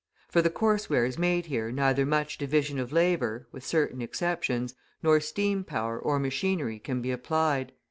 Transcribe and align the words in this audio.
For 0.29 0.41
the 0.41 0.49
coarse 0.49 0.89
wares 0.89 1.19
made 1.19 1.45
here 1.45 1.71
neither 1.71 2.07
much 2.07 2.39
division 2.39 2.79
of 2.79 2.91
labour 2.91 3.47
(with 3.51 3.63
certain 3.63 4.01
exceptions) 4.01 4.73
nor 5.03 5.19
steam 5.19 5.63
power 5.63 5.99
or 5.99 6.17
machinery 6.17 6.79
can 6.79 7.03
be 7.03 7.11
applied. 7.11 7.71